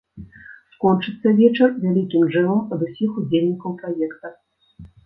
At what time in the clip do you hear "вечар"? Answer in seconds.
1.41-1.69